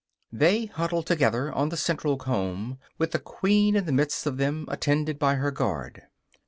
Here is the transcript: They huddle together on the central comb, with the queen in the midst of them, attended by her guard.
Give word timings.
They 0.31 0.65
huddle 0.65 1.03
together 1.03 1.53
on 1.53 1.69
the 1.69 1.77
central 1.77 2.17
comb, 2.17 2.79
with 2.97 3.11
the 3.11 3.19
queen 3.19 3.75
in 3.75 3.85
the 3.85 3.91
midst 3.91 4.25
of 4.25 4.37
them, 4.37 4.65
attended 4.67 5.19
by 5.19 5.35
her 5.35 5.51
guard. 5.51 6.07